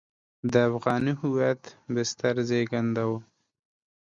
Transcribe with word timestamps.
د 0.51 0.53
افغاني 0.69 1.13
هویت 1.21 1.61
بستر 1.93 2.35
زېږنده 2.49 3.03
وو. 3.09 3.17